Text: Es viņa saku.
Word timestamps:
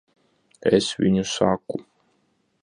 Es 0.77 0.87
viņa 1.03 1.27
saku. 1.33 1.83